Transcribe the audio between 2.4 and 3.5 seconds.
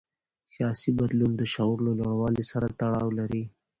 سره تړاو لري